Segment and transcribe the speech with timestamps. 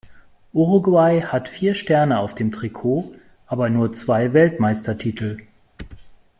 [0.51, 3.13] Uruguay hat vier Sterne auf dem Trikot,
[3.45, 5.37] aber nur zwei Weltmeistertitel.